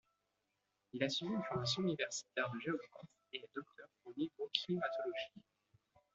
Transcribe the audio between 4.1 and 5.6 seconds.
hydro-climatologie.